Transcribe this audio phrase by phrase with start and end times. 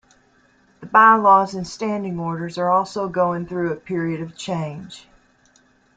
[0.79, 5.05] The Bye-Laws and Standing Orders are also going through a period of change.